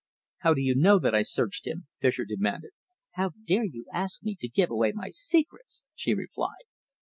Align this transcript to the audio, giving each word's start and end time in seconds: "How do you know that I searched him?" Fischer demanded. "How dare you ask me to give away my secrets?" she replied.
"How 0.39 0.55
do 0.55 0.61
you 0.61 0.73
know 0.73 0.97
that 0.97 1.13
I 1.13 1.21
searched 1.21 1.67
him?" 1.67 1.85
Fischer 1.99 2.25
demanded. 2.25 2.71
"How 3.11 3.33
dare 3.45 3.65
you 3.65 3.85
ask 3.93 4.23
me 4.23 4.35
to 4.39 4.47
give 4.47 4.71
away 4.71 4.93
my 4.93 5.09
secrets?" 5.11 5.83
she 5.93 6.15
replied. 6.15 6.65